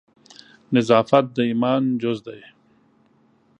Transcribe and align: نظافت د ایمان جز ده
نظافت 0.75 1.25
د 1.35 1.37
ایمان 1.49 1.83
جز 2.01 2.17
ده 2.25 2.37